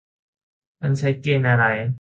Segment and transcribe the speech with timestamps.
[0.81, 1.65] มันใช้เกณฑ์อะไร?